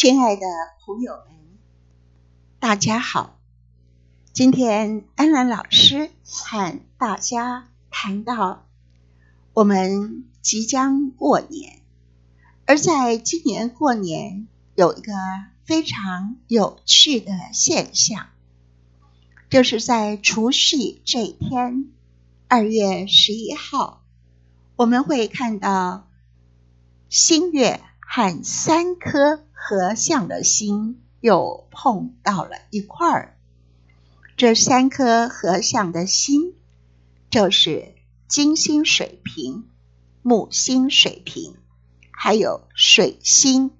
[0.00, 0.46] 亲爱的
[0.86, 1.58] 朋友们，
[2.60, 3.36] 大家好。
[4.32, 8.64] 今天安兰老师和大家谈到，
[9.54, 11.80] 我们即将过年，
[12.64, 15.12] 而在今年过年有一个
[15.64, 18.28] 非常有趣的现象，
[19.50, 21.90] 就是在除夕这一天，
[22.46, 24.04] 二月十一号，
[24.76, 26.06] 我们会看到
[27.08, 29.42] 新月和三颗。
[29.60, 33.36] 合相的心又碰到了一块儿，
[34.36, 36.54] 这三颗合相的心
[37.28, 37.96] 就是
[38.28, 39.68] 金星水瓶、
[40.22, 41.56] 木星水瓶，
[42.12, 43.72] 还有水星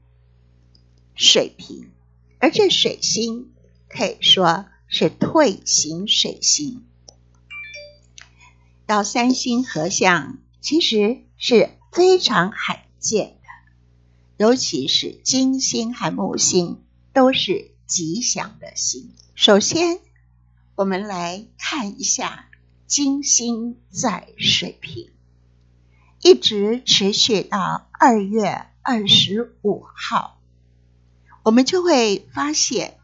[1.14, 1.92] 水瓶。
[2.40, 3.54] 而这水星
[3.88, 6.84] 可以说是退行水星。
[8.84, 13.37] 到三星合相其实是非常罕见。
[14.38, 19.10] 尤其是金星和木星都是吉祥的星。
[19.34, 19.98] 首先，
[20.76, 22.48] 我们来看一下
[22.86, 25.10] 金星在水瓶，
[26.22, 30.40] 一直持续到二月二十五号，
[31.42, 32.96] 我们就会发现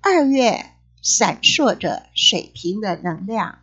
[0.00, 3.58] 二月闪烁着水瓶的能量，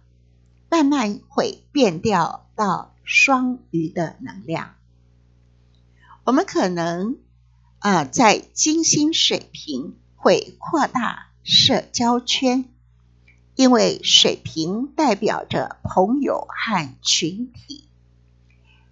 [0.70, 4.76] 慢慢会变掉到双鱼的能量。
[6.30, 7.18] 我们可能
[7.80, 12.66] 啊，在金星水平会扩大社交圈，
[13.56, 17.86] 因为水平代表着朋友和群体。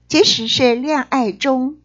[0.07, 1.77] 即使是恋爱中，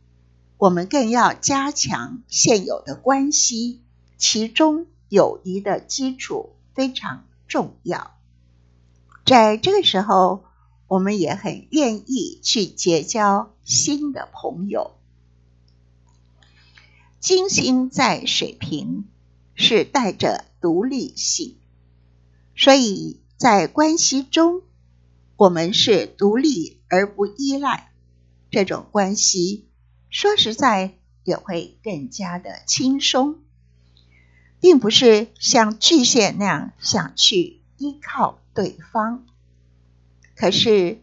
[0.56, 3.82] 我们更要加强现有的关系，
[4.16, 8.12] 其中友谊的基础非常重要。
[9.26, 10.44] 在这个时候，
[10.86, 14.92] 我们也很愿意去结交新的朋友。
[17.22, 19.04] 金星在水瓶
[19.54, 21.56] 是带着独立性，
[22.56, 24.62] 所以在关系中，
[25.36, 27.92] 我们是独立而不依赖。
[28.50, 29.68] 这种关系
[30.10, 33.38] 说实在也会更加的轻松，
[34.58, 39.24] 并不是像巨蟹那样想去依靠对方。
[40.34, 41.00] 可是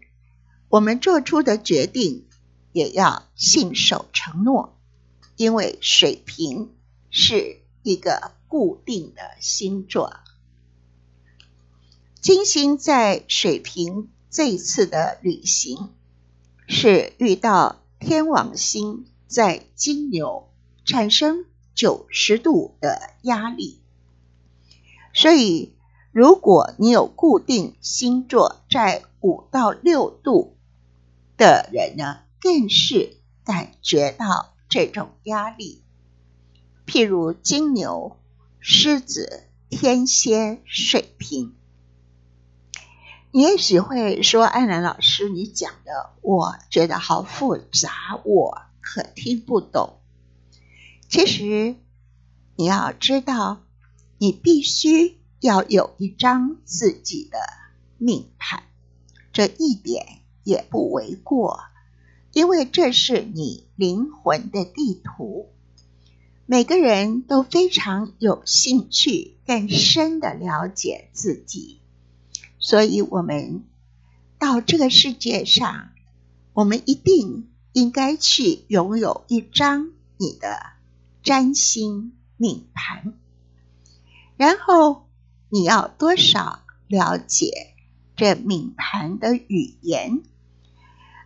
[0.68, 2.28] 我们做出的决定
[2.74, 4.76] 也要信守承诺。
[5.40, 6.76] 因为水瓶
[7.10, 10.20] 是一个固定的星座，
[12.20, 15.92] 金星在水瓶这一次的旅行
[16.68, 20.50] 是遇到天王星在金牛，
[20.84, 23.80] 产生九十度的压力，
[25.14, 25.74] 所以
[26.12, 30.58] 如果你有固定星座在五到六度
[31.38, 34.54] 的人呢，更是感觉到。
[34.70, 35.84] 这种压力，
[36.86, 38.18] 譬如金牛、
[38.60, 41.56] 狮子、天蝎、水瓶，
[43.32, 50.00] 你也许会说：“安兰老师，你讲的我觉得好复杂，我可听不懂。”
[51.10, 51.76] 其实
[52.56, 53.62] 你要知道，
[54.20, 57.40] 你必须要有一张自己的
[57.98, 58.64] 命盘，
[59.34, 61.62] 这一点也不为过。
[62.32, 65.50] 因为这是你灵魂的地图，
[66.46, 71.80] 每个人都非常有兴趣更深的了解自己，
[72.60, 73.64] 所以我们
[74.38, 75.90] 到这个世界上，
[76.54, 80.60] 我们一定应该去拥有一张你的
[81.24, 83.14] 占星命盘，
[84.38, 85.08] 然后
[85.50, 87.74] 你要多少了解
[88.16, 90.22] 这命盘的语言，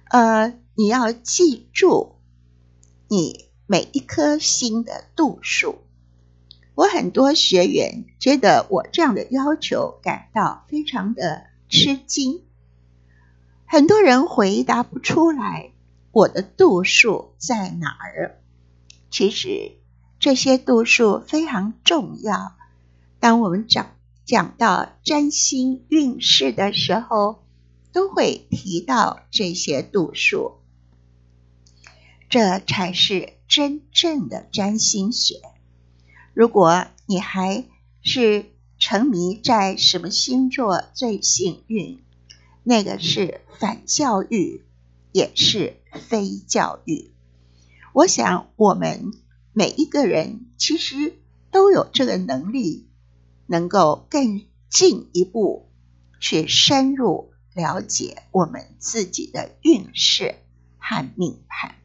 [0.10, 0.63] 呃。
[0.76, 2.16] 你要记住
[3.08, 5.76] 你每一颗星的度数。
[6.74, 12.42] 我很多学员觉得我这样的要求感到非常的吃惊，
[13.68, 15.74] 很多人回答不出来
[16.12, 18.42] 我的度数在哪儿。
[19.12, 19.74] 其实
[20.20, 22.56] 这些度数非常重要。
[23.20, 23.92] 当我们讲
[24.26, 27.44] 讲到占星运势的时候，
[27.92, 30.63] 都会提到这些度数。
[32.34, 35.36] 这才是真正的占星学。
[36.34, 37.64] 如果你还
[38.02, 38.48] 是
[38.80, 42.04] 沉迷在什么星座最幸运，
[42.64, 44.66] 那个是反教育，
[45.12, 45.78] 也是
[46.10, 47.12] 非教育。
[47.94, 49.12] 我想，我们
[49.52, 51.14] 每一个人其实
[51.52, 52.88] 都有这个能力，
[53.46, 54.42] 能够更
[54.72, 55.70] 进一步
[56.20, 60.34] 去深入了解我们自己的运势
[60.80, 61.76] 和命盘。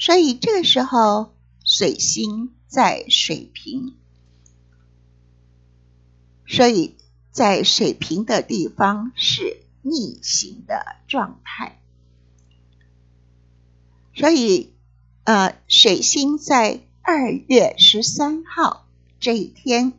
[0.00, 3.96] 所以这个时候，水星在水瓶，
[6.46, 6.96] 所以
[7.30, 11.82] 在水瓶的地方是逆行的状态。
[14.14, 14.72] 所以，
[15.24, 18.88] 呃，水星在二月十三号
[19.20, 19.92] 这一天，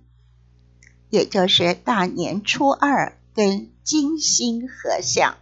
[1.11, 5.37] 也就是大年初二，跟金星合相，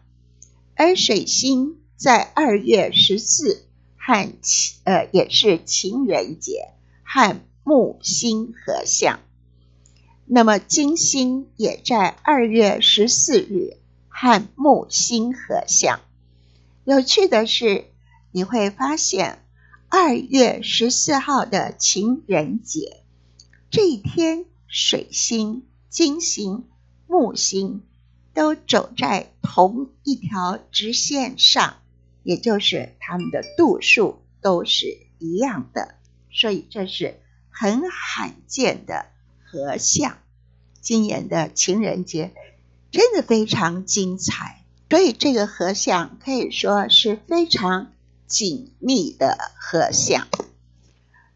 [0.76, 3.69] 而水星在二月十四。
[4.10, 6.70] 和情呃也是情人节
[7.04, 9.20] 和木星合相，
[10.26, 13.78] 那么金星也在二月十四日
[14.08, 16.00] 和木星合相。
[16.86, 17.86] 有趣的是，
[18.32, 19.44] 你会发现
[19.90, 23.04] 二月十四号的情人节
[23.70, 26.66] 这一天，水星、金星、
[27.06, 27.84] 木星
[28.34, 31.76] 都走在同一条直线上。
[32.24, 34.86] 也就是它们的度数都是
[35.20, 35.96] 一样的，
[36.32, 37.20] 所以这是
[37.50, 39.06] 很罕见的
[39.44, 40.18] 合相。
[40.82, 42.34] 今年的情人节
[42.92, 47.92] 真的非常精彩，所以这个合相可以说是非常
[48.28, 50.28] 紧密的合相，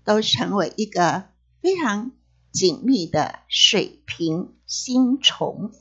[0.06, 1.26] 都成为一个
[1.62, 2.12] 非常
[2.52, 5.72] 紧密的水平星虫。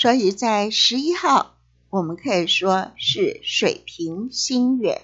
[0.00, 1.56] 所以在十一号，
[1.90, 5.02] 我们可以说是水平星月，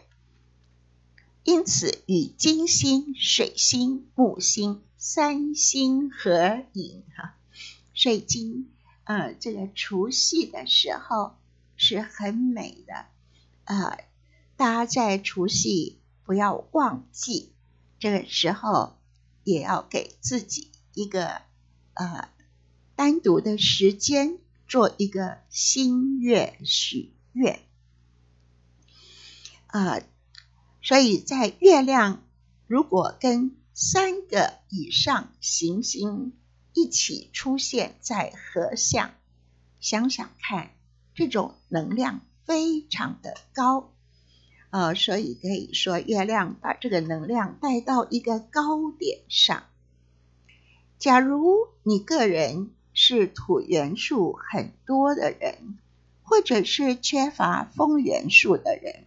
[1.42, 7.34] 因此与金星、水星、木星三星合影哈。
[7.92, 8.70] 所以今
[9.02, 11.34] 呃这个除夕的时候
[11.76, 12.94] 是很美的
[13.64, 13.98] 啊，
[14.56, 17.50] 大家在除夕不要忘记，
[17.98, 18.96] 这个时候
[19.42, 21.42] 也要给自己一个
[21.94, 22.28] 呃
[22.94, 24.38] 单独的时间。
[24.74, 27.60] 做一个心愿许愿
[29.68, 30.02] 啊，
[30.82, 32.24] 所以在月亮
[32.66, 36.32] 如果跟三个以上行星
[36.72, 39.12] 一起出现在合相，
[39.78, 40.72] 想想看，
[41.14, 43.94] 这种能量非常的高
[44.70, 49.62] 啊，所以可以说月亮把这个能量带到一个高点上。
[50.98, 52.72] 假如你个人。
[52.94, 55.78] 是土元素很多的人，
[56.22, 59.04] 或者是缺乏风元素的人，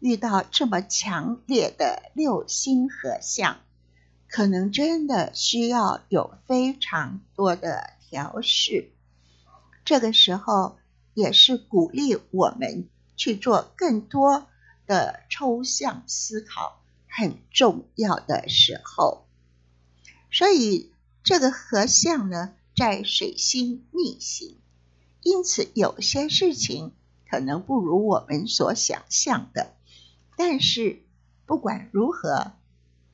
[0.00, 3.58] 遇到这么强烈的六星合相，
[4.28, 8.90] 可能真的需要有非常多的调试。
[9.84, 10.76] 这个时候
[11.14, 14.48] 也是鼓励我们去做更多
[14.86, 19.24] 的抽象思考很重要的时候。
[20.32, 20.92] 所以
[21.22, 22.54] 这个合相呢？
[22.80, 24.56] 在水星逆行，
[25.20, 26.92] 因此有些事情
[27.28, 29.74] 可能不如我们所想象的。
[30.38, 31.02] 但是
[31.44, 32.52] 不管如何，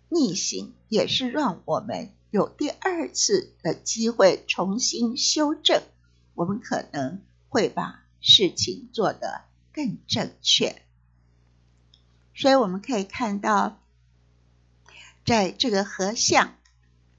[0.09, 5.83] 逆行也是让我们有第二次的机会重新修正，
[6.37, 10.81] 我们可能会把事情做得更正确。
[12.37, 13.81] 所以我们可以看到，
[15.25, 16.55] 在这个合相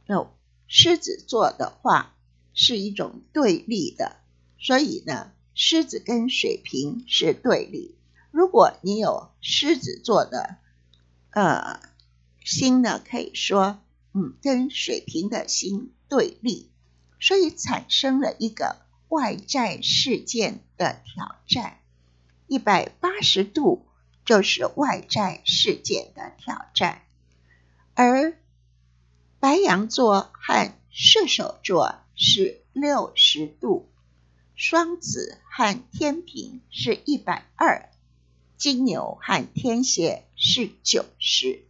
[0.06, 0.34] 有
[0.70, 2.14] 狮子座的话。
[2.60, 4.18] 是一种对立的，
[4.58, 7.96] 所以呢，狮子跟水瓶是对立。
[8.32, 10.58] 如果你有狮子座的
[11.30, 11.80] 呃
[12.44, 13.80] 心呢，可以说
[14.14, 16.72] 嗯跟水瓶的心对立，
[17.20, 18.78] 所以产生了一个
[19.08, 21.78] 外在事件的挑战。
[22.48, 23.86] 一百八十度
[24.26, 27.04] 就是外在事件的挑战，
[27.94, 28.36] 而
[29.40, 32.00] 白羊座和射手座。
[32.20, 33.88] 是六十度，
[34.56, 37.92] 双子和天平是一百二，
[38.58, 41.64] 金牛和天蝎是九十，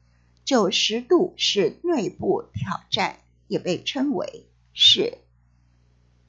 [0.46, 5.18] 九十度是内部挑战，也被称为是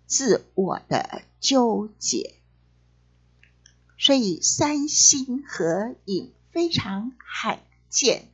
[0.07, 2.35] 自我的纠结。
[3.97, 8.25] 所以三星合影非常罕见，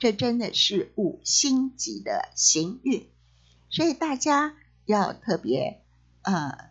[0.00, 3.06] 这真的是五星级的行运，
[3.70, 4.56] 所以大家。
[4.92, 5.82] 要特别
[6.22, 6.70] 呃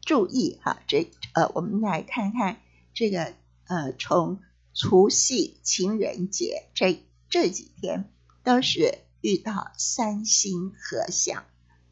[0.00, 2.60] 注意哈，这呃我们来看看
[2.92, 3.34] 这个
[3.66, 4.40] 呃从
[4.72, 8.10] 除夕、情人节这这几天
[8.42, 11.44] 都是遇到三星合相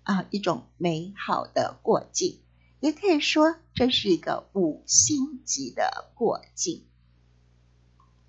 [0.02, 2.40] 啊，一种美好的过境，
[2.80, 6.86] 也可以说这是一个五星级的过境。